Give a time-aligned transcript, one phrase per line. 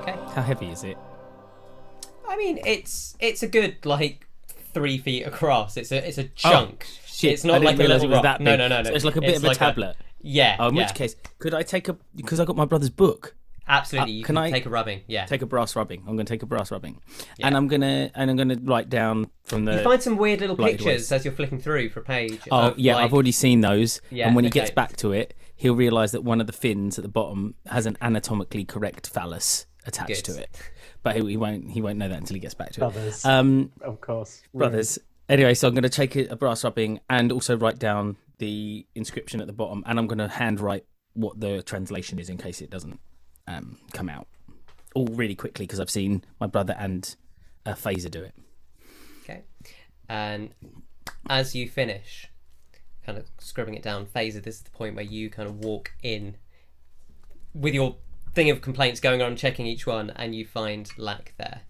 [0.00, 0.16] Okay.
[0.34, 0.96] How heavy is it?
[2.28, 4.26] I mean, it's it's a good like
[4.72, 5.76] three feet across.
[5.76, 6.86] It's a it's a chunk.
[6.88, 8.22] Oh, Shit, It's not I like a realise little it was rock.
[8.22, 8.58] that No, big.
[8.60, 8.88] no, no, no.
[8.88, 9.96] So it's like a bit It's of a like a- tablet.
[10.22, 10.56] yeah.
[10.58, 10.84] Oh, in yeah.
[10.86, 13.34] which case, could I take a because I got my brother's book?
[13.68, 15.02] absolutely, uh, you can can, I take a rubbing.
[15.06, 15.26] Yeah.
[15.26, 16.00] Take a brass rubbing.
[16.08, 17.00] I'm going to take a brass rubbing,
[17.38, 17.46] Yeah.
[17.48, 19.74] and I'm gonna and I'm gonna write down from the.
[19.76, 21.12] you find some weird little pictures Waste.
[21.12, 22.40] as you're flicking through for a page.
[22.50, 24.00] Oh of, yeah, like- I've already seen those.
[24.10, 26.98] Yeah, and when he gets back to it, he'll realise that one of the fins
[26.98, 30.34] at the bottom has an anatomically correct phallus attached Good.
[30.34, 30.50] to it.
[31.02, 32.80] But he, he won't he won't know that until he gets back to it.
[32.80, 34.42] Brothers, Um, of course.
[34.54, 34.98] brothers.
[35.28, 38.84] Anyway, so I'm going to take a, a brass rubbing and also write down the
[38.94, 42.60] inscription at the bottom, and I'm going to handwrite what the translation is in case
[42.60, 42.98] it doesn't
[43.46, 44.26] um, come out.
[44.94, 47.14] All really quickly because I've seen my brother and
[47.64, 48.34] uh, Phaser do it.
[49.22, 49.44] Okay.
[50.08, 50.50] And
[51.28, 52.26] as you finish,
[53.06, 55.92] kind of scribbling it down, Phaser, this is the point where you kind of walk
[56.02, 56.36] in
[57.54, 57.96] with your
[58.34, 61.62] thing of complaints going on, checking each one, and you find lack there.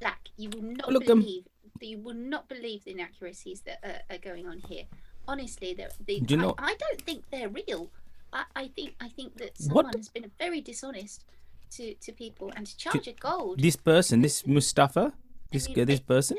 [0.00, 0.28] Lack.
[0.36, 1.44] you will not Look, um, believe
[1.80, 4.84] you will not believe the inaccuracies that are, are going on here.
[5.26, 7.90] Honestly, they're, they, Do you know- I, I don't think they're real.
[8.32, 9.86] I, I think I think that What?
[9.86, 11.24] someone has been very dishonest
[11.72, 13.60] to, to people and to charge a gold.
[13.60, 15.12] This person, this Mustafa,
[15.50, 16.38] this mean, this person.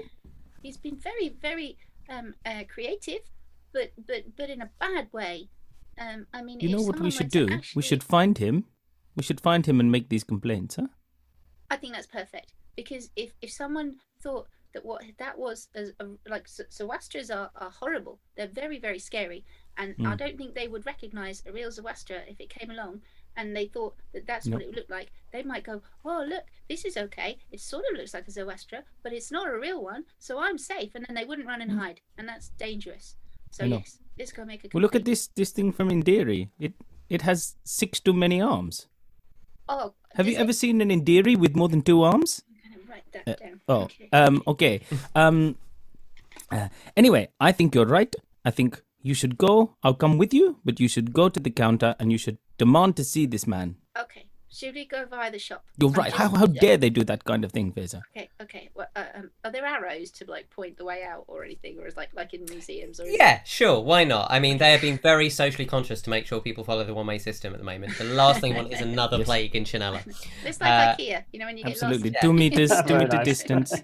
[0.62, 1.78] He's been very very
[2.10, 3.22] um, uh, creative,
[3.74, 5.50] but but but in a bad way.
[6.00, 7.48] Um, I mean, You know what we should do?
[7.52, 8.66] actually- We should find him.
[9.16, 10.88] We should find him and make these complaints, huh?
[11.70, 16.06] I think that's perfect because if if someone thought that what that was as a,
[16.28, 19.46] like Z- Zawastras are, are horrible, they're very very scary,
[19.78, 20.08] and Hmm.
[20.08, 23.02] I don't think they would recognize a real Zawastra if it came along
[23.36, 25.10] and they thought that that's what it would look like.
[25.32, 27.40] They might go, oh look, this is okay.
[27.52, 30.60] It sort of looks like a Zawastra, but it's not a real one, so I'm
[30.60, 30.94] safe.
[30.94, 33.16] And then they wouldn't run and hide, and that's dangerous.
[33.52, 33.74] So Hmm.
[33.74, 34.70] Yes, let's go make a.
[34.70, 34.74] Complaint.
[34.76, 36.50] Well, look at this this thing from Indiri.
[36.60, 36.74] It
[37.10, 38.88] it has six too many arms.
[39.70, 42.44] Oh, Have you it- ever seen an Indiri with more than two arms?
[42.48, 43.58] I'm gonna write that Uh.
[43.68, 44.10] Oh, Okay.
[44.12, 44.82] um, okay.
[45.16, 45.56] Um,
[46.52, 46.68] uh,
[46.98, 48.14] anyway, I think you're right.
[48.46, 49.76] I think you should go.
[49.84, 52.96] I'll come with you, but you should go to the counter and you should demand
[52.98, 53.76] to see this man.
[53.98, 54.26] okay.
[54.54, 55.66] Should we go via the shop?
[55.80, 56.14] You're I'm right.
[56.14, 58.02] How how dare they do that kind of thing, Vesa?
[58.16, 58.70] Okay, okay.
[58.76, 61.88] Well, uh, um, are there arrows to like point the way out or anything, or
[61.88, 63.04] is like like in museums or?
[63.06, 63.80] is it- Yeah, sure.
[63.82, 64.28] Why not?
[64.30, 67.18] I mean, they have been very socially conscious to make sure people follow the one-way
[67.18, 67.98] system at the moment.
[67.98, 69.26] The last thing they want is another Yes.
[69.26, 70.02] plague in Chanella.
[70.46, 73.18] It's like Uh, IKEA, you know, when you get Absolutely, two meters, two Very meter
[73.18, 73.26] nice.
[73.26, 73.74] distance.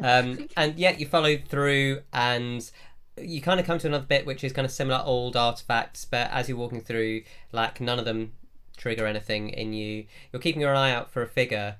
[0.00, 2.70] Um, and yet you follow through, and
[3.18, 6.30] you kind of come to another bit which is kind of similar old artifacts, but
[6.30, 8.32] as you're walking through, like none of them
[8.76, 10.06] trigger anything in you.
[10.32, 11.76] You're keeping your eye out for a figure.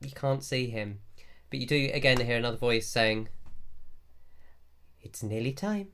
[0.00, 1.00] You can't see him,
[1.50, 3.28] but you do again hear another voice saying,
[5.00, 5.88] "It's nearly time.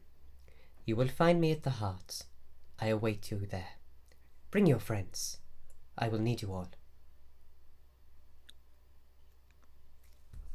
[0.84, 2.22] You will find me at the heart.
[2.80, 3.74] I await you there.
[4.50, 5.38] Bring your friends.
[5.98, 6.70] I will need you all."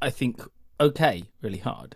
[0.02, 0.42] I think
[0.80, 1.96] okay, really hard.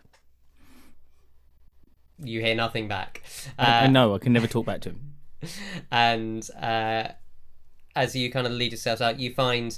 [2.21, 3.23] You hear nothing back.
[3.57, 5.15] I, I Uh, know I can never talk back to him.
[5.91, 7.09] and uh,
[7.95, 9.77] as you kind of lead yourselves out, you find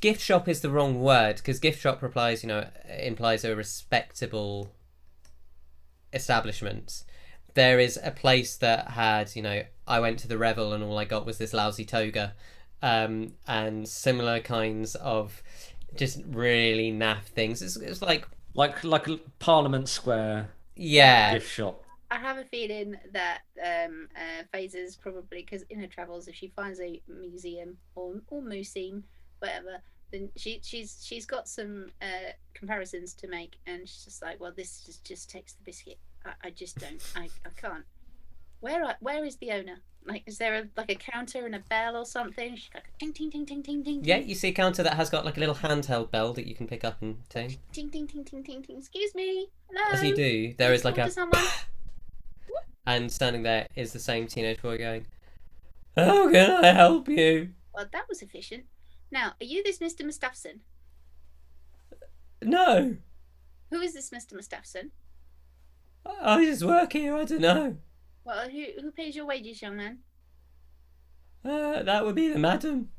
[0.00, 2.68] gift shop is the wrong word because gift shop replies, you know,
[3.00, 4.72] implies a respectable
[6.12, 7.04] establishment.
[7.54, 10.98] There is a place that had, you know, I went to the revel and all
[10.98, 12.34] I got was this lousy toga,
[12.82, 15.42] um, and similar kinds of
[15.94, 17.62] just really naff things.
[17.62, 19.06] It's, it's like, Like like
[19.38, 21.81] Parliament Square yeah, gift shop.
[22.12, 26.48] I have a feeling that um, uh, Phaser's probably because in her travels, if she
[26.48, 29.04] finds a museum or or museum,
[29.38, 29.80] whatever,
[30.12, 34.52] then she she's she's got some uh, comparisons to make, and she's just like, well,
[34.54, 35.98] this just just takes the biscuit.
[36.26, 37.02] I, I just don't.
[37.16, 37.84] I, I can't.
[38.60, 39.78] Where are, where is the owner?
[40.04, 42.56] Like, is there a, like a counter and a bell or something?
[42.56, 44.04] She's like ting ting ting ting ting ting.
[44.04, 44.18] yeah.
[44.18, 46.66] You see a counter that has got like a little handheld bell that you can
[46.66, 47.56] pick up and ting.
[47.72, 48.76] Ting ting ting ting ting ting.
[48.76, 49.48] Excuse me.
[49.70, 49.92] Hello.
[49.92, 51.10] As you do, there is like a.
[52.86, 55.06] and standing there is the same teenage boy going,
[55.96, 57.50] How can I help you?
[57.74, 58.64] Well, that was efficient.
[59.10, 60.04] Now, are you this Mr.
[60.04, 60.60] Mustafson?
[62.42, 62.96] No,
[63.70, 64.34] Who is this Mr.
[64.34, 64.90] Mustafson?
[66.04, 67.76] I I just work here, I don't know.
[68.24, 69.98] Well, who who pays your wages, young man?
[71.44, 72.90] Uh, that would be the madam.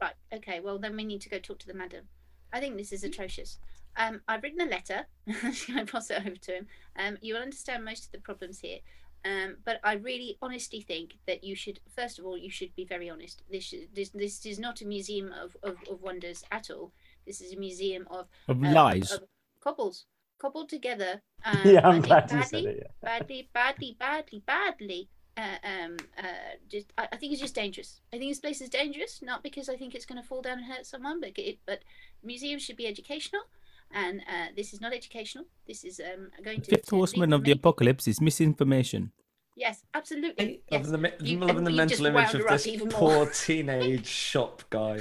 [0.00, 0.14] Right.
[0.32, 0.60] Okay.
[0.60, 2.08] Well, then we need to go talk to the madam.
[2.52, 3.58] I think this is atrocious.
[3.96, 5.06] Um, I've written a letter.
[5.28, 6.66] I pass it over to him.
[6.98, 8.78] Um, you will understand most of the problems here.
[9.24, 12.84] Um, but I really, honestly think that you should, first of all, you should be
[12.84, 13.42] very honest.
[13.50, 16.92] This this this is not a museum of, of, of wonders at all.
[17.26, 19.10] This is a museum of Of uh, lies.
[19.10, 19.24] of
[19.60, 20.06] cobbles,
[20.38, 21.22] cobbled together.
[21.44, 22.76] Um, yeah, I'm glad you badly, said it.
[22.82, 22.92] Yeah.
[23.02, 25.08] badly, badly, badly, badly.
[25.36, 28.00] uh, um, uh, just I, I think it's just dangerous.
[28.12, 30.58] I think this place is dangerous, not because I think it's going to fall down
[30.58, 31.82] and hurt someone, but it, but
[32.24, 33.42] museums should be educational,
[33.92, 35.44] and uh, this is not educational.
[35.66, 39.12] This is um going to Fifth horseman of the apocalypse is misinformation.
[39.58, 40.62] Yes, absolutely.
[40.70, 40.86] Yes.
[40.86, 44.06] Loving the, me- You- loving the and you just mental image of this poor teenage
[44.06, 44.98] shop guy.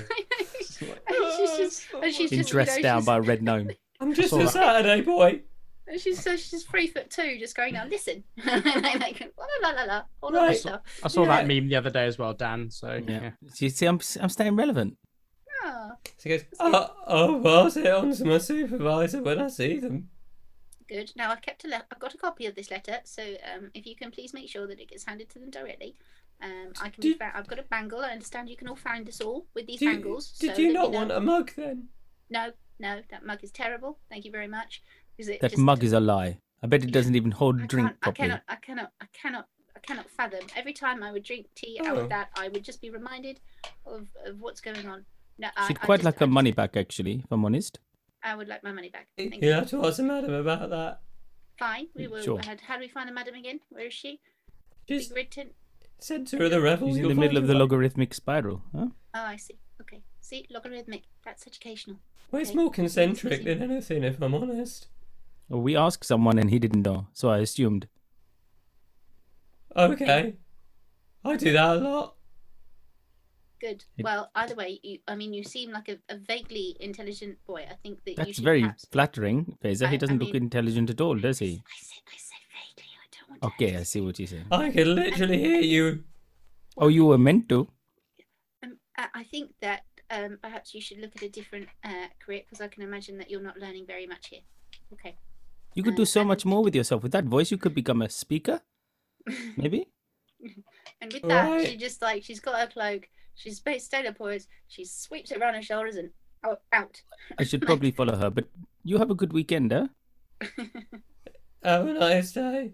[0.58, 3.18] Just like, And she's "Oh, just- it's and she's just- dressed know, down she's- by
[3.18, 3.72] a red gnome.
[4.00, 4.52] I'm just all a right.
[4.54, 5.42] Saturday boy.
[5.88, 7.86] And she's so she's three foot two, just going now.
[7.86, 10.66] Listen, like, like, la la la la, all of Right.
[11.04, 12.72] I saw that meme the other day as well, Dan.
[12.72, 13.22] So Yeah.
[13.22, 13.32] yeah.
[13.54, 14.98] So you see, I'm I'm staying relevant.
[15.68, 19.80] Ah, So he goes, oh, I'll pass it on to my supervisor when I see
[19.80, 20.10] them.
[20.88, 21.12] good.
[21.16, 23.86] Now I've kept a le- I've got a copy of this letter, so um, if
[23.88, 25.96] you can please make sure that it gets handed to them directly.
[26.42, 27.02] Um, I can.
[27.02, 28.02] Did, I've got a bangle.
[28.02, 30.32] I understand you can all find us all with these Did, bangles.
[30.38, 31.88] did so you that not know- want a mug then?
[32.30, 33.98] No, no, that mug is terrible.
[34.10, 34.82] Thank you very much.
[35.18, 36.38] Because it That just- mug is a lie.
[36.62, 39.48] I bet it doesn't even hold I drink can't- I cannot, I cannot, I cannot,
[39.76, 40.42] I cannot fathom.
[40.56, 42.02] Every time I would drink tea out Oh.
[42.02, 43.40] of that, I would just be reminded
[43.86, 45.06] of, of what's going on.
[45.38, 47.80] No, I, She'd I quite just- like her money back, actually, if I'm honest.
[48.24, 49.08] I would like my money back.
[49.18, 49.52] You Thank you.
[49.52, 51.02] have to ask the madam about that.
[51.60, 51.88] Fine.
[51.96, 52.22] We will.
[52.24, 52.40] Sure.
[52.44, 53.60] How, how do we find the madam again?
[53.70, 54.20] Where is she?
[54.90, 55.16] She's written.
[55.16, 55.50] red tent.
[56.00, 56.88] centre of the revel.
[56.90, 57.60] She's in the middle of the her.
[57.60, 58.64] logarithmic spiral.
[58.76, 58.88] Huh?
[59.14, 59.58] Oh, I see.
[59.82, 60.02] Okay.
[60.22, 61.04] See, logarithmic.
[61.24, 61.98] That's educational.
[62.32, 62.58] Well, it's Okay.
[62.58, 64.88] more concentric than anything, if I'm honest.
[65.50, 67.88] Well, we asked someone and he didn't know, so I assumed.
[69.76, 70.36] Okay.
[71.24, 72.16] I do that a lot.
[73.66, 73.84] Good.
[74.08, 77.66] Well, either way, you, I mean, you seem like a, a vaguely intelligent boy.
[77.70, 78.86] I think that That's should very perhaps...
[78.92, 79.90] flattering, Phaser.
[79.90, 81.64] He doesn't look mean- intelligent at all, does he?
[81.66, 82.90] I said, I said vaguely.
[83.04, 83.44] I don't want.
[83.54, 84.42] Okay, hurt I see what you say.
[84.52, 86.04] I can literally hear you.
[86.78, 87.68] Oh, you were meant to.
[88.64, 92.42] Um, I I think that um, perhaps you should look at a different uh, career
[92.46, 94.42] because I can imagine that you're not learning very much here.
[94.94, 95.16] Okay.
[95.74, 97.02] You could Uh, do so and- much more with yourself.
[97.04, 98.62] With that voice, you could become a speaker,
[99.58, 99.88] maybe?
[101.02, 101.68] And with that, Right.
[101.68, 103.10] she just like she's got her cloak.
[103.36, 104.48] She's based state poise.
[104.68, 106.10] She sweeps it around her shoulders and
[106.44, 106.62] out.
[106.72, 107.02] out.
[107.38, 108.46] I should probably follow her, but
[108.84, 109.88] you have a good weekend, huh?
[110.42, 110.48] Eh?
[111.64, 112.74] Have a nice day.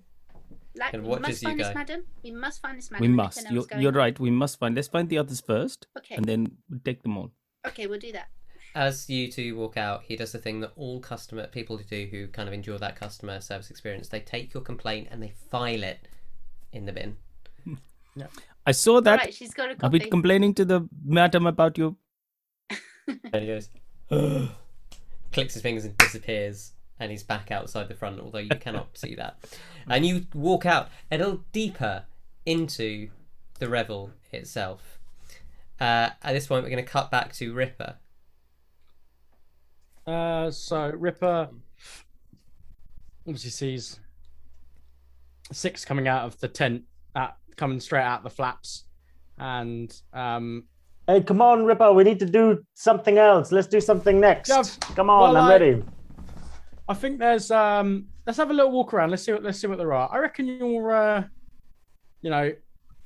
[0.76, 2.04] like And we watches must you find this madam.
[2.24, 3.02] We must find this madam.
[3.02, 3.50] We must.
[3.50, 4.20] You're, you're right.
[4.20, 4.76] We must find.
[4.76, 6.16] Let's find the others first, Okay.
[6.16, 7.32] and then we'll take them all.
[7.66, 8.28] Okay, we'll do that.
[8.76, 12.28] As you two walk out, he does the thing that all customer people do who
[12.28, 14.10] kind of enjoy that customer service experience.
[14.10, 16.08] They take your complaint and they file it
[16.74, 17.18] in the bin.
[18.66, 19.20] I saw that.
[19.20, 20.00] Right, she's got a I've copy.
[20.00, 21.98] been complaining to the madam about you.
[23.08, 23.70] And he goes,
[24.12, 24.50] "Ugh."
[25.32, 29.16] clicks his fingers and disappears, and he's back outside the front, although you cannot see
[29.16, 29.38] that.
[29.88, 32.04] And you walk out a little deeper
[32.46, 33.10] into
[33.60, 35.00] the revel itself.
[35.80, 37.96] Uh, at this point, we're going to cut back to Ripper.
[40.06, 41.50] Uh, so Ripper
[43.26, 44.00] obviously sees
[45.52, 46.91] six coming out of the tent, at,
[47.56, 48.86] coming straight out the flaps,
[49.38, 50.66] and um,
[51.08, 51.92] Hey, come on, Ripper.
[51.94, 53.52] We need to do something else.
[53.52, 54.50] Let's do something next.
[54.50, 54.64] Yeah,
[54.96, 55.84] come on, well, I'm I- ready.
[56.88, 59.12] I think there's um, let's have a little walk around.
[59.12, 60.10] Let's see what let's see what there are.
[60.12, 61.24] I reckon you're, uh,
[62.22, 62.52] you know,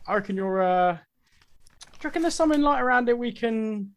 [0.08, 0.62] I reckon you're.
[0.62, 0.98] Uh, do
[2.02, 3.92] you reckon there's something like around it we can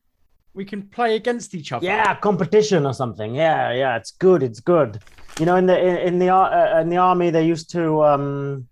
[0.55, 1.85] we can play against each other?
[1.85, 3.35] Yeah, competition or something.
[3.35, 4.43] Yeah, yeah, it's good.
[4.43, 5.01] It's good.
[5.41, 8.05] You know, in the in, in the uh, in the army, they used to.
[8.05, 8.69] um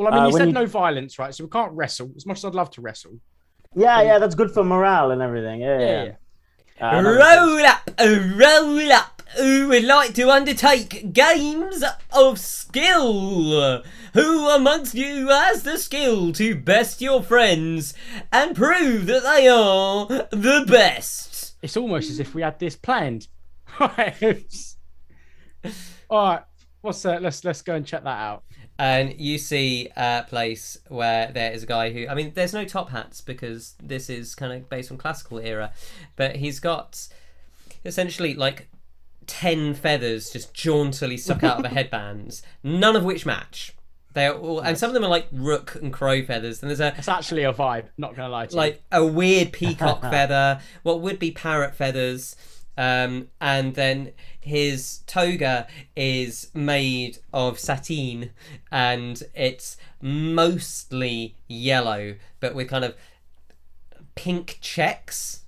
[0.00, 1.34] Well, I mean, Uh, you said you- no violence, right?
[1.34, 2.10] So we can't wrestle.
[2.16, 3.20] As much as I'd love to wrestle.
[3.76, 5.60] Yeah, yeah, that's good for morale and everything.
[5.60, 6.04] Yeah, yeah.
[6.04, 6.12] Yeah,
[6.80, 7.38] Uh, that makes sense.
[7.38, 7.90] roll up,
[8.80, 9.22] roll up.
[9.36, 13.82] Who would like to undertake games of skill?
[14.14, 17.92] Who amongst you has the skill to best your friends
[18.32, 21.56] and prove that they are the best?
[21.62, 23.28] It's almost as if we had this planned.
[23.80, 24.16] All right.
[26.80, 27.22] What's that?
[27.22, 28.44] Let's let's go and check that out.
[28.80, 32.64] And you see a place where there is a guy who, I mean, there's no
[32.64, 35.70] top hats because this is kind of based on classical era,
[36.16, 37.06] but he's got
[37.84, 38.68] essentially like
[39.26, 43.74] 10 feathers just jauntily stuck out of a headband, none of which match.
[44.14, 46.94] They're all, and some of them are like rook and crow feathers, and there's a
[46.96, 47.84] It's actually a vibe.
[47.98, 48.56] Not gonna lie to you.
[48.56, 52.34] like a weird peacock feather, what would be parrot feathers,
[52.76, 58.30] um, and then his toga is made of sateen,
[58.70, 62.96] and it's mostly yellow, but with kind of
[64.14, 65.42] pink checks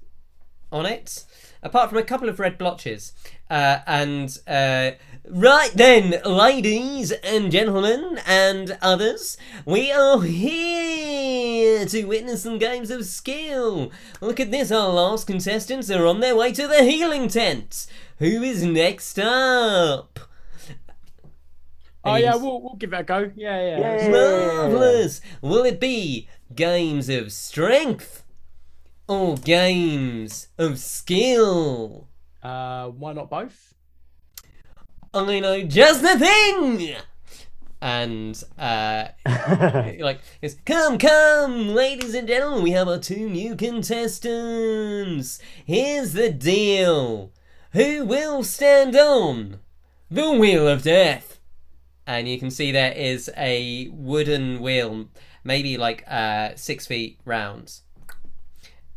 [0.71, 1.25] on it,
[1.63, 3.13] apart from a couple of red blotches.
[3.53, 4.93] Uh, and uh,
[5.29, 13.05] right then, ladies and gentlemen, and others, we are here to witness some games of
[13.05, 13.93] skill.
[14.23, 17.87] Look at this, our last contestants are on their way to the healing tent.
[18.21, 20.19] Who is next up?
[22.03, 23.31] Oh yeah, we'll we'll give it a go.
[23.37, 23.79] Yeah, yeah.
[23.81, 24.09] Yeah.
[24.09, 25.21] Marvelous!
[25.43, 28.25] Will it be games of strength
[29.07, 32.09] or games of skill?
[32.43, 33.75] Uh, why not both?
[35.15, 36.97] I know just the thing!
[37.81, 39.09] And, uh,
[40.01, 45.39] like, it's, come, come, ladies and gentlemen, we have our two new contestants.
[45.65, 47.33] Here's the deal
[47.73, 49.61] Who will stand on
[50.11, 51.39] the Wheel of Death?
[52.07, 55.09] And you can see there is a wooden wheel,
[55.45, 57.81] maybe like uh, six feet round.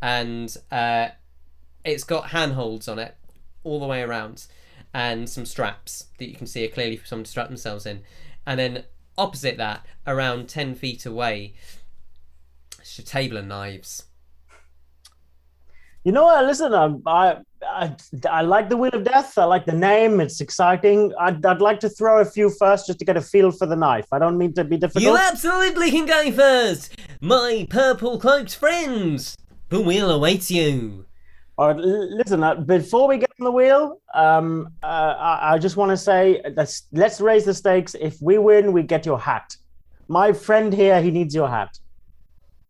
[0.02, 1.08] And uh,
[1.84, 3.16] it's got handholds on it
[3.66, 4.46] all the way around
[4.94, 8.02] and some straps that you can see are clearly for someone to strap themselves in.
[8.46, 8.84] And then
[9.18, 11.54] opposite that, around 10 feet away,
[12.78, 14.04] it's a table and knives.
[16.04, 16.46] You know what?
[16.46, 17.96] Listen, um, I, I
[18.30, 19.36] I like the Wheel of Death.
[19.36, 20.20] I like the name.
[20.20, 21.12] It's exciting.
[21.18, 23.74] I'd, I'd like to throw a few first just to get a feel for the
[23.74, 24.06] knife.
[24.12, 25.02] I don't mean to be difficult.
[25.02, 29.36] You absolutely can go first, my purple cloaked friends.
[29.68, 31.06] The wheel awaits you.
[31.58, 35.78] All right, listen, uh, before we get on the wheel, um, uh, I, I just
[35.78, 37.94] want to say let's, let's raise the stakes.
[37.98, 39.56] If we win, we get your hat.
[40.08, 41.78] My friend here, he needs your hat.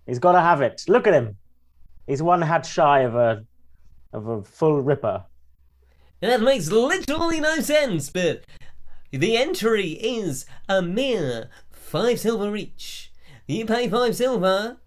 [0.06, 0.84] He's got to have it.
[0.86, 1.36] Look at him.
[2.06, 3.44] He's one hat shy of a
[4.12, 5.24] of a full ripper.
[6.20, 8.44] That makes literally no sense, but
[9.10, 13.12] the entry is a mere five silver each.
[13.48, 14.78] You pay five silver,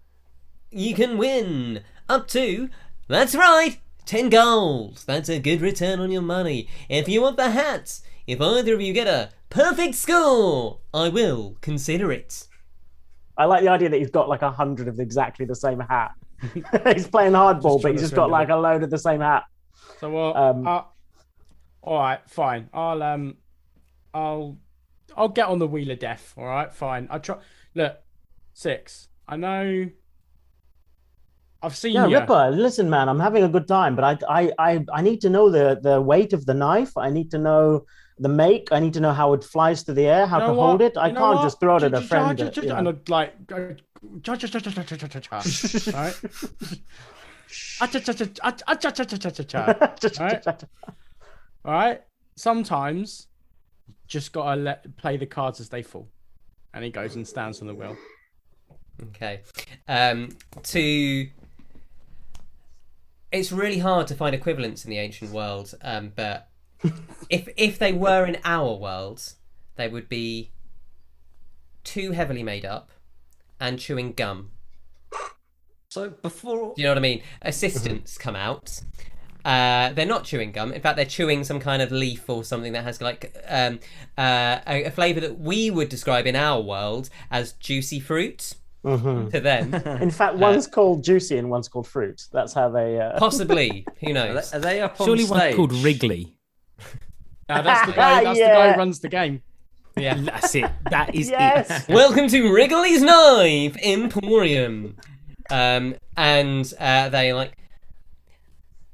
[0.70, 2.70] you can win up to,
[3.08, 3.78] that's right,
[4.10, 5.04] ten gold.
[5.06, 6.68] That's a good return on your money.
[6.88, 11.56] If you want the hat, if either of you get a perfect score, I will
[11.60, 12.48] consider it.
[13.38, 16.10] I like the idea that he's got like a hundred of exactly the same hat.
[16.52, 18.56] he's playing hardball, Just but he's just got like him.
[18.56, 19.44] a load of the same hat.
[20.00, 20.82] So well, Um, uh,
[21.82, 22.68] all right, fine.
[22.74, 23.36] I'll um,
[24.12, 24.58] I'll
[25.16, 26.34] I'll get on the wheel of death.
[26.36, 27.06] All right, fine.
[27.10, 27.36] I try.
[27.76, 27.96] Look,
[28.54, 29.08] six.
[29.28, 29.88] I know.
[31.62, 32.18] I've seen yeah, you.
[32.18, 32.50] Ripper.
[32.52, 35.50] Listen, man, I'm having a good time, but I, I, I, I need to know
[35.50, 36.96] the the weight of the knife.
[36.96, 37.84] I need to know
[38.18, 38.68] the make.
[38.72, 40.66] I need to know how it flies through the air, how you know to what?
[40.66, 40.96] hold it.
[40.96, 42.38] I you can't just throw it at a friend.
[42.38, 42.58] That.
[42.58, 43.34] And like,
[50.20, 50.64] right?
[51.64, 52.02] right?
[52.36, 53.26] Sometimes,
[54.06, 56.08] just gotta let play the cards as they fall,
[56.72, 57.96] and he goes and stands on the wheel.
[59.08, 59.42] Okay.
[59.88, 60.28] Um,
[60.62, 61.26] to
[63.32, 66.48] it's really hard to find equivalents in the ancient world, um, but
[67.28, 69.34] if if they were in our world,
[69.76, 70.50] they would be
[71.84, 72.90] too heavily made up
[73.60, 74.50] and chewing gum.
[75.90, 77.22] So before Do you know what I mean?
[77.42, 78.80] Assistants come out.
[79.44, 80.72] Uh, they're not chewing gum.
[80.72, 83.80] In fact, they're chewing some kind of leaf or something that has like um,
[84.16, 88.54] uh, a, a flavor that we would describe in our world as juicy fruit.
[88.84, 89.30] Mhm.
[89.32, 92.22] To them, In fact, one's called juicy and one's called fruit.
[92.32, 92.98] That's how they.
[92.98, 93.18] Uh...
[93.18, 93.86] possibly.
[94.00, 94.50] Who are knows?
[94.50, 95.38] they, are they up on Surely stage?
[95.38, 96.34] one's called Wrigley.
[97.48, 98.24] Now that's the guy.
[98.24, 99.42] That's the guy who runs the game.
[99.96, 100.14] Yeah.
[100.18, 100.70] That's it.
[100.90, 101.86] That is Yes.
[101.88, 101.92] it.
[101.92, 104.96] Welcome to Wrigley's Knife Emporium.
[105.50, 107.52] Um, and uh, they like.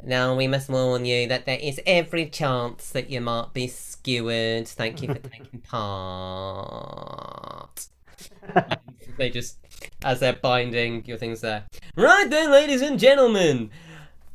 [0.03, 4.67] Now we must warn you that there is every chance that you might be skewered.
[4.69, 7.87] Thank you for taking part.
[9.19, 9.59] they just,
[10.05, 11.65] as they're binding your things there.
[11.97, 13.71] Right then, ladies and gentlemen,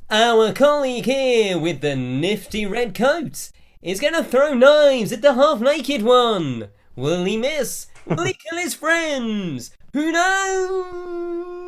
[0.09, 5.33] our colleague here with the nifty red coat is going to throw knives at the
[5.33, 6.69] half naked one.
[6.95, 7.87] Will he miss?
[8.05, 9.71] Will he kill his friends?
[9.93, 11.61] Who knows?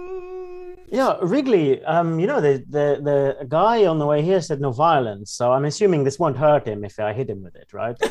[0.94, 1.84] Yeah, Wrigley.
[1.86, 5.52] Um, you know, the, the the guy on the way here said no violence, so
[5.52, 7.96] I'm assuming this won't hurt him if I hit him with it, right?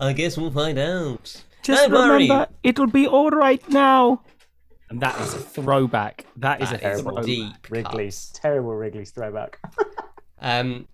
[0.00, 1.40] I guess we'll find out.
[1.62, 2.22] Just Don't worry.
[2.24, 4.22] remember, it'll be all right now.
[4.90, 6.26] And that is a throwback.
[6.36, 7.24] That is That a is throwback.
[7.24, 7.70] deep.
[7.70, 8.40] Wrigley's cuts.
[8.40, 8.74] terrible.
[8.74, 9.58] Wrigley's throwback.
[10.44, 10.88] Um,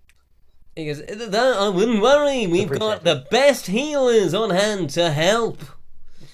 [0.75, 2.45] he goes, "Th- I wouldn't worry.
[2.45, 3.03] We've got it.
[3.03, 5.57] the best healers on hand to help.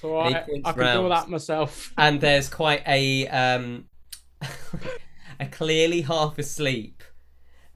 [0.02, 1.94] So I, points I can do that myself.
[1.96, 3.86] and there's quite a um
[5.40, 7.02] a clearly half asleep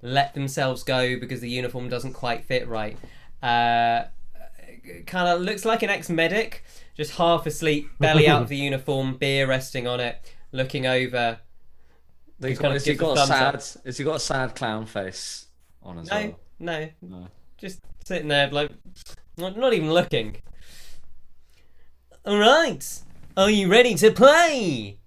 [0.03, 2.99] let themselves go because the uniform doesn't quite fit right
[3.43, 4.05] uh
[5.07, 6.65] kind of looks like an ex-medic
[6.97, 11.39] just half asleep belly out of the uniform beer resting on it looking over
[12.39, 13.61] They Just kinda got, has he gives a got a thumbs up.
[13.63, 13.83] sad?
[13.87, 15.47] Has he got a sad clown face
[15.83, 16.41] on as no well?
[16.59, 17.27] no No.
[17.59, 18.71] just sitting there like
[19.37, 20.37] not, not even looking
[22.27, 23.03] all right
[23.37, 24.99] are you ready to play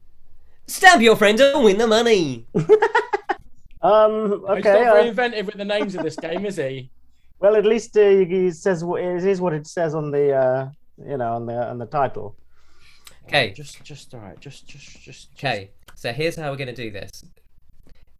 [0.67, 2.47] stab your friend and win the money
[3.81, 4.45] Um.
[4.47, 4.59] Okay.
[4.59, 4.71] He's Okay.
[4.71, 6.89] not uh, very inventive with the names of this game, is he?
[7.43, 10.69] Well, at least uh, he says what it is what it says on the uh,
[11.05, 12.37] you know on the on the title.
[13.25, 13.51] Okay.
[13.51, 14.39] Just, just all right.
[14.39, 15.29] Just, just, just.
[15.37, 17.25] Okay, so here's how we're going to do this.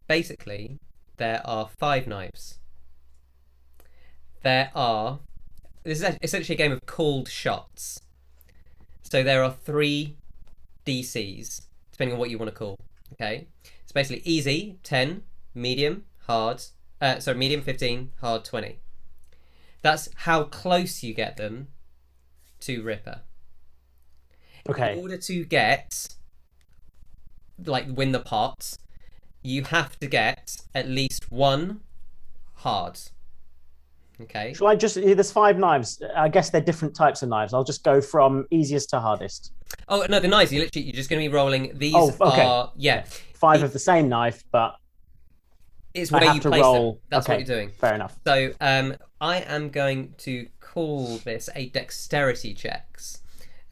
[0.08, 0.78] Basically,
[1.16, 2.58] there are five knives.
[4.42, 5.20] There are.
[5.84, 8.00] This is essentially a game of called shots.
[9.02, 10.18] So there are three
[10.84, 11.62] DCs,
[11.92, 12.78] depending on what you want to call.
[13.14, 13.46] Okay,
[13.82, 15.22] it's basically easy 10,
[15.54, 16.62] medium, hard.
[17.00, 18.80] Uh, sorry, medium 15, hard 20.
[19.84, 21.68] That's how close you get them
[22.60, 23.20] to Ripper.
[24.66, 24.94] Okay.
[24.94, 26.08] In order to get
[27.66, 28.78] like win the pot,
[29.42, 31.80] you have to get at least one
[32.54, 32.98] hard.
[34.22, 34.54] Okay.
[34.54, 34.94] Shall I just?
[34.94, 36.02] There's five knives.
[36.16, 37.52] I guess they're different types of knives.
[37.52, 39.52] I'll just go from easiest to hardest.
[39.86, 40.50] Oh no, the knives.
[40.50, 41.76] You literally you're just going to be rolling.
[41.76, 42.42] These Oh, okay.
[42.42, 43.04] are yeah.
[43.34, 44.76] Five of the same knife, but
[45.92, 46.92] It's where you place roll.
[46.92, 47.00] them.
[47.10, 47.70] That's okay, what you're doing.
[47.78, 48.16] Fair enough.
[48.26, 53.22] So um, I am going to call this a dexterity checks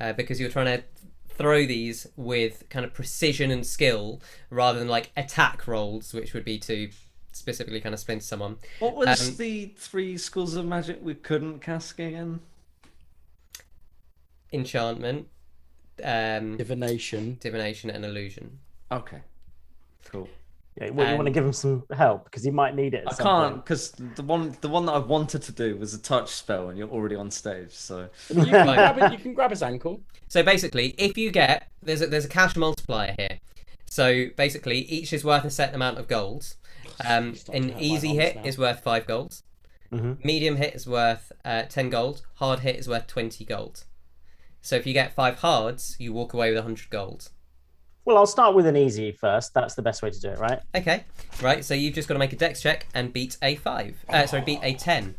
[0.00, 0.82] uh, because you're trying to
[1.28, 6.46] throw these with kind of precision and skill rather than like attack rolls, which would
[6.46, 6.88] be to
[7.32, 8.56] specifically kind of splinter someone.
[8.78, 12.40] What was Um, the three schools of magic we couldn't cast again?
[14.54, 15.28] Enchantment,
[16.02, 17.36] um, Divination.
[17.40, 18.58] divination, and illusion.
[18.90, 19.20] Okay,
[20.06, 20.30] cool.
[20.80, 23.04] Yeah, well, you want to give him some help because he might need it.
[23.06, 26.30] I can't because the one the one that I wanted to do was a touch
[26.30, 27.72] spell, and you're already on stage.
[27.72, 30.00] So You can, grab it, you can grab his ankle.
[30.28, 33.38] So basically, if you get there's a there's a cash multiplier here.
[33.90, 36.54] So basically, each is worth a set amount of gold.
[37.06, 38.42] Um, an to hurt my easy hit now.
[38.44, 39.42] is worth five gold.
[39.92, 40.24] Mhm.
[40.24, 42.22] Medium hit is worth uh, ten gold.
[42.36, 43.84] Hard hit is worth twenty gold.
[44.62, 47.28] So if you get five hards, you walk away with hundred gold.
[48.04, 49.54] Well, I'll start with an easy first.
[49.54, 50.60] That's the best way to do it, right?
[50.74, 51.04] Okay,
[51.40, 51.64] right.
[51.64, 53.96] So you've just got to make a dex check and beat a five.
[54.08, 55.14] Uh, sorry, beat a ten.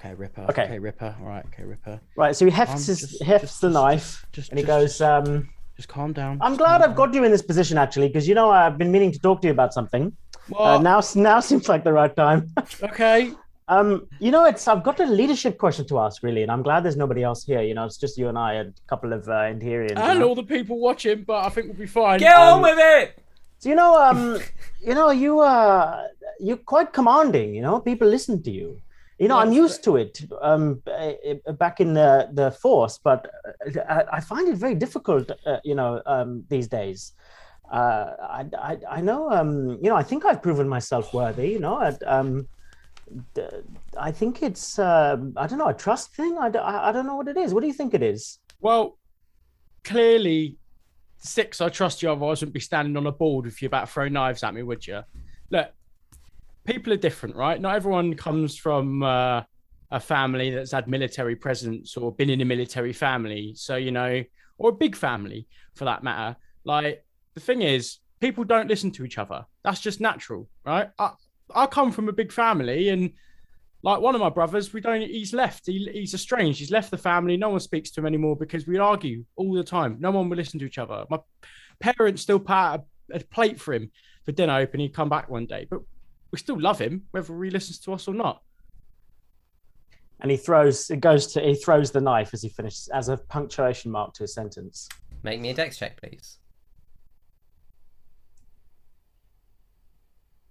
[0.00, 0.42] Okay, Ripper.
[0.50, 0.64] Okay.
[0.64, 1.14] Okay, Ripper.
[1.20, 1.44] All right.
[1.46, 2.00] Okay, Ripper.
[2.16, 2.34] Right.
[2.34, 5.00] So he hefts his, just- hefts just- the just- knife, just- and he just- goes.
[5.00, 6.38] Um, Just calm down.
[6.40, 9.12] I'm glad I've got you in this position actually, because you know I've been meaning
[9.12, 10.10] to talk to you about something.
[10.50, 10.58] down.
[10.58, 12.52] Uh, now, now seems like the right time.
[12.82, 13.30] okay.
[13.68, 16.84] Um, you know, it's I've got a leadership question to ask, really, and I'm glad
[16.84, 17.60] there's nobody else here.
[17.60, 19.90] You know, it's just you and I and a couple of uh, Endherians.
[19.98, 20.28] you And know.
[20.28, 22.18] all the people watching, but I think we'll be fine.
[22.18, 23.18] Get Um, on with it.
[23.58, 24.38] So you know, um,
[24.80, 26.04] you know, you uh,
[26.40, 27.54] you're quite commanding.
[27.54, 28.80] You know, people listen to you.
[29.18, 32.98] You know, Yeah, I'm that's used to it um, uh, back in the the force,
[33.08, 35.30] but uh, I, I find it very difficult.
[35.44, 37.12] Uh, you know, um, these days.
[37.70, 39.30] Uh, I, I I know.
[39.30, 39.50] Um,
[39.82, 41.48] you know, I think I've proven myself worthy.
[41.50, 42.46] You know, I, um, d-
[43.98, 46.36] I think it's um I don't know a trust thing.
[46.38, 47.54] I don't know what it is.
[47.54, 48.38] What do you think it is?
[48.60, 48.98] Well,
[49.84, 50.56] clearly,
[51.18, 52.10] six, I trust you.
[52.10, 54.62] Otherwise, wouldn't be standing on a board with you about to throw knives at me,
[54.62, 55.02] would you?
[55.50, 55.68] Look,
[56.64, 57.60] people are different, right?
[57.60, 59.42] Not everyone comes from uh,
[59.90, 63.54] a family that's had military presence or been in a military family.
[63.56, 64.22] So, you know,
[64.58, 66.36] or a big family for that matter.
[66.64, 69.46] Like, the thing is, people don't listen to each other.
[69.62, 70.90] That's just natural, right?
[70.98, 71.12] I,
[71.54, 73.12] I come from a big family and
[73.82, 75.00] like one of my brothers, we don't.
[75.00, 75.66] He's left.
[75.66, 76.58] He, he's estranged.
[76.58, 77.36] He's left the family.
[77.36, 79.96] No one speaks to him anymore because we argue all the time.
[80.00, 81.04] No one will listen to each other.
[81.08, 81.20] My
[81.78, 83.90] parents still put out a, a plate for him
[84.24, 85.66] for dinner, hoping he'd come back one day.
[85.70, 85.80] But
[86.32, 88.42] we still love him, whether he listens to us or not.
[90.20, 93.16] And he throws it goes to he throws the knife as he finishes as a
[93.16, 94.88] punctuation mark to his sentence.
[95.22, 96.38] Make me a dex check, please.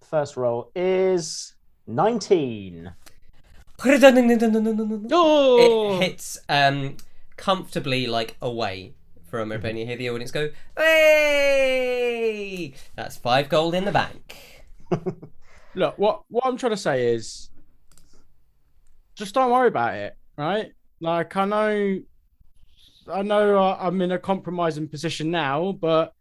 [0.07, 1.53] First roll is
[1.85, 2.93] 19.
[5.11, 5.99] Oh!
[5.99, 6.97] It hits um,
[7.35, 8.95] comfortably like away
[9.29, 14.63] from Ripper, and you hear the audience go, "Hey!" That's five gold in the bank.
[15.75, 17.49] look what what I'm trying to say is,
[19.15, 20.71] just don't worry about it, right?
[20.99, 21.99] Like I know,
[23.11, 26.13] I know uh, I'm in a compromising position now, but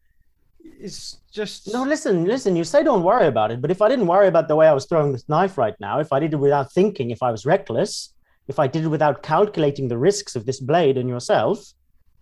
[0.80, 2.56] it's just No, listen, listen.
[2.56, 4.72] You say don't worry about it, but if I didn't worry about the way I
[4.72, 7.44] was throwing this knife right now, if I did it without thinking, if I was
[7.46, 8.12] reckless,
[8.48, 11.72] if I did it without calculating the risks of this blade and yourself,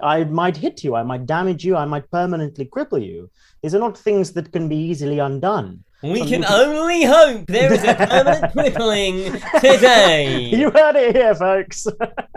[0.02, 3.30] I might hit you, I might damage you, I might permanently cripple you.
[3.62, 5.84] These are not things that can be easily undone.
[6.02, 10.40] We Something can to- only hope there is a permanent crippling today.
[10.40, 11.86] you heard it here, folks.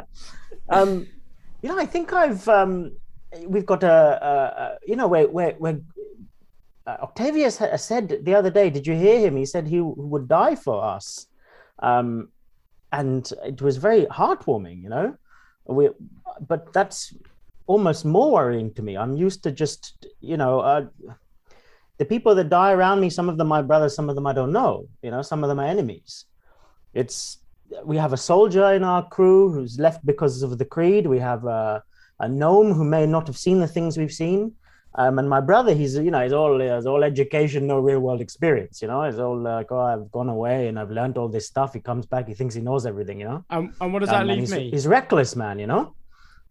[0.70, 1.08] um,
[1.62, 2.96] you know, I think I've um,
[3.46, 5.80] we've got a, a, you know, where where where
[6.86, 8.70] uh, Octavius said the other day.
[8.70, 9.36] Did you hear him?
[9.36, 11.28] He said he would die for us,
[11.80, 12.30] um,
[12.92, 14.82] and it was very heartwarming.
[14.84, 15.18] You know,
[15.66, 15.90] we,
[16.48, 17.14] but that's
[17.68, 18.98] almost more worrying to me.
[18.98, 20.60] I'm used to just you know.
[20.60, 20.86] Uh,
[21.98, 24.34] the people that die around me, some of them my brothers, some of them I
[24.34, 24.88] don't know.
[25.02, 26.26] You know, some of them are enemies.
[26.94, 27.40] It's
[27.84, 31.08] we have a soldier in our crew who's left because of the creed.
[31.08, 31.84] We have a,
[32.20, 34.54] a gnome who may not have seen the things we've seen.
[34.96, 38.20] Um, and my brother, he's you know, he's all he's all education, no real world
[38.20, 38.82] experience.
[38.82, 41.74] You know, he's all like, oh, I've gone away and I've learned all this stuff.
[41.74, 43.20] He comes back, he thinks he knows everything.
[43.20, 43.46] You know.
[43.52, 44.72] And, and what does Um, that and leave he's, me?
[44.72, 45.60] He's reckless, man.
[45.60, 45.96] You know.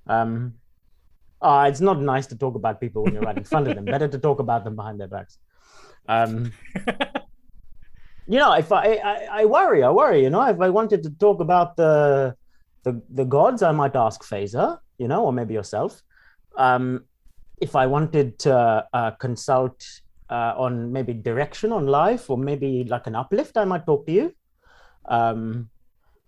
[0.06, 0.54] Um,
[1.42, 3.84] uh, it's not nice to talk about people when you're right in front of them.
[3.96, 5.38] Better to talk about them behind their backs.
[6.08, 6.52] Um,
[8.28, 10.22] you know, if I, I I worry, I worry.
[10.22, 12.36] You know, if I wanted to talk about the
[12.86, 14.78] the the gods, I might ask Phaser.
[14.98, 16.02] You know, or maybe yourself.
[16.56, 17.04] Um,
[17.60, 19.84] if I wanted to uh, consult
[20.30, 24.12] uh, on maybe direction on life, or maybe like an uplift, I might talk to
[24.12, 24.34] you.
[25.04, 25.68] Um,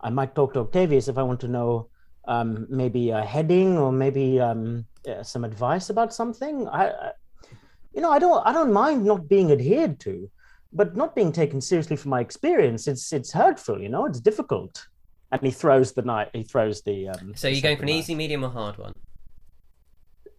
[0.01, 1.89] I might talk to Octavius if I want to know
[2.27, 6.69] um, maybe a heading or maybe um, yeah, some advice about something.
[6.69, 7.13] I,
[7.95, 10.31] you know, I don't, I don't mind not being adhered to,
[10.73, 12.87] but not being taken seriously for my experience.
[12.87, 13.81] It's, it's hurtful.
[13.81, 14.87] You know, it's difficult.
[15.31, 16.29] And he throws the knife.
[16.33, 17.09] He throws the.
[17.09, 17.99] Um, So the you're going for an knife.
[17.99, 18.93] easy, medium, or hard one?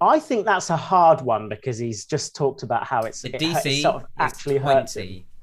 [0.01, 3.41] I think that's a hard one because he's just talked about how it's The it,
[3.41, 5.05] it DC sort of is actually hurts him.
[5.07, 5.25] 20.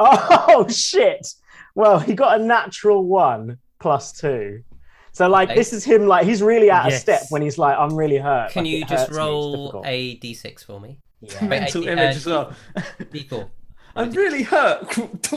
[0.00, 1.26] Oh shit!
[1.74, 4.62] Well, he got a natural one plus two.
[5.12, 5.58] So like Okay.
[5.58, 8.50] this is him like he's really out of step when he's like I'm really hurt.
[8.52, 10.98] Can like, you just hurts me, roll a d6 for me?
[11.20, 11.44] Yeah.
[11.46, 12.52] Mental uh, image as well.
[12.76, 13.50] D4.
[13.98, 14.96] I'm really hurt.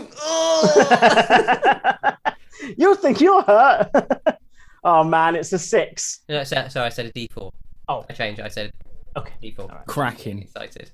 [2.77, 3.89] you think you're hurt?
[4.83, 6.21] oh man, it's a six.
[6.29, 7.51] No, so, sorry, I said a D4.
[7.89, 8.05] Oh.
[8.07, 8.39] I changed.
[8.39, 8.71] I said
[9.17, 9.85] Okay, D4.
[9.87, 10.43] Cracking.
[10.43, 10.91] Excited.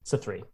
[0.00, 0.44] it's a three.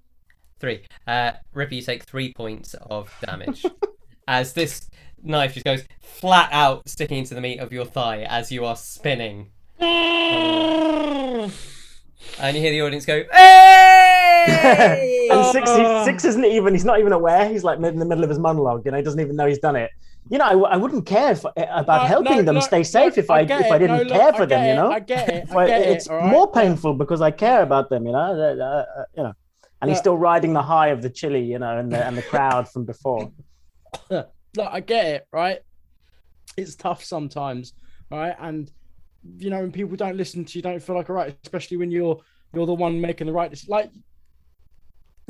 [0.58, 0.82] Three.
[1.06, 3.64] Uh, Ripper, you take three points of damage
[4.28, 4.88] as this
[5.22, 8.76] knife just goes flat out, sticking into the meat of your thigh as you are
[8.76, 9.50] spinning.
[12.40, 16.74] And you hear the audience go, "Hey!" and six, he, six isn't even.
[16.74, 17.48] He's not even aware.
[17.48, 18.84] He's like in the middle of his monologue.
[18.84, 19.90] You know, he doesn't even know he's done it.
[20.30, 23.16] You know, I, I wouldn't care if, about Uh, helping no, them look, stay safe
[23.16, 24.60] look, if I, get if I didn't No, look, care for them.
[24.62, 25.48] get You know, I get it.
[25.48, 26.12] Well, I get it's it.
[26.12, 26.30] all right?
[26.30, 28.18] more painful because I care about them, you know.
[28.18, 29.32] Uh, uh, you know,
[29.80, 32.22] and he's still riding the high of the chili, you know, and the and the
[32.22, 33.32] crowd from before.
[34.10, 35.58] Look, I get it, right?
[36.56, 37.72] It's tough sometimes,
[38.10, 38.34] right?
[38.38, 38.70] And
[39.38, 41.90] you know, when people don't listen to you, don't feel like a right, especially when
[41.90, 42.20] you're
[42.54, 43.50] you're the one making the right.
[43.50, 43.90] dec- Like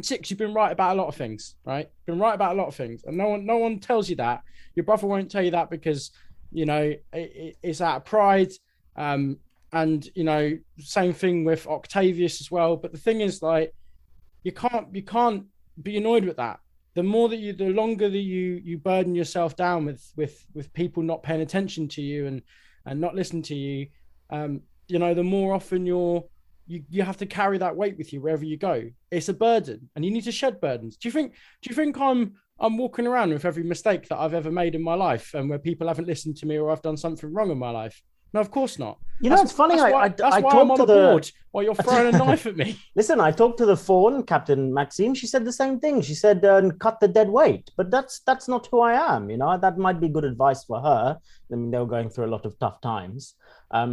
[0.00, 1.88] six, you've been right about a lot of things, right?
[2.06, 4.42] Been right about a lot of things, and no one no one tells you that.
[4.74, 6.10] Your brother won't tell you that because
[6.50, 8.52] you know it, it, it's out of pride.
[8.96, 9.38] Um,
[9.72, 12.76] and you know, same thing with Octavius as well.
[12.76, 13.74] But the thing is, like,
[14.42, 15.44] you can't you can't
[15.82, 16.60] be annoyed with that
[16.94, 20.72] the more that you the longer that you you burden yourself down with with with
[20.72, 22.42] people not paying attention to you and
[22.86, 23.86] and not listening to you
[24.30, 26.24] um you know the more often you're
[26.66, 28.88] you, you have to carry that weight with you wherever you go.
[29.10, 30.96] It's a burden and you need to shed burdens.
[30.96, 34.34] Do you think do you think i'm i'm walking around with every mistake that i've
[34.34, 36.96] ever made in my life and where people haven't listened to me or i've done
[36.96, 39.76] something wrong in my life no of course not You know, it's funny.
[39.76, 42.18] that's why, I, that's I why i'm on to the board while you're throwing a
[42.18, 42.68] knife at me
[42.98, 43.20] listen.
[43.20, 45.12] I talked to the fawn, Captain Maxime.
[45.20, 45.94] She said the same thing.
[46.08, 49.22] She said, uh, "Cut the dead weight." But that's that's not who I am.
[49.32, 51.04] You know, that might be good advice for her.
[51.50, 53.34] I mean, they were going through a lot of tough times.
[53.78, 53.92] Um,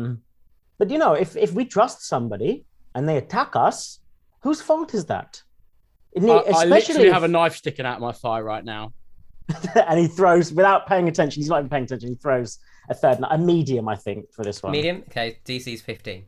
[0.79, 2.51] but you know, if if we trust somebody
[2.95, 3.99] and they attack us,
[4.45, 5.31] whose fault is that?
[6.13, 8.83] It I, I literally if- have a knife sticking out my thigh right now
[9.87, 11.41] and he throws without paying attention.
[11.41, 12.09] He's not even paying attention.
[12.09, 12.59] He throws
[12.89, 14.71] a third, a medium, I think, for this one.
[14.71, 15.03] Medium?
[15.09, 16.25] Okay, DC's 15.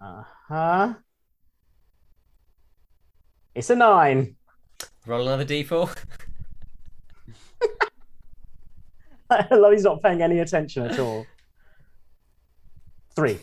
[0.00, 0.94] Uh huh.
[3.54, 4.36] It's a nine.
[5.06, 5.94] Roll another D4.
[9.30, 11.26] I love he's not paying any attention at all.
[13.14, 13.38] Three.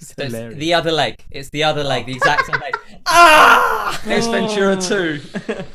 [0.00, 0.58] It's hilarious.
[0.58, 1.16] the other leg.
[1.30, 2.74] It's the other leg, the exact same leg.
[3.06, 4.00] Ah!
[4.06, 5.20] Ace Ventura 2.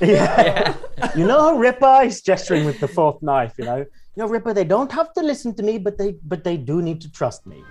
[0.05, 0.75] Yeah.
[1.15, 2.01] you know, Ripper.
[2.03, 3.53] is gesturing with the fourth knife.
[3.57, 4.53] You know, you know, Ripper.
[4.53, 7.45] They don't have to listen to me, but they but they do need to trust
[7.45, 7.63] me.